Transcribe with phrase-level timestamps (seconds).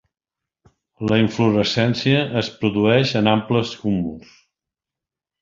[1.11, 4.35] La inflorescència es produeix en amples cúmuls.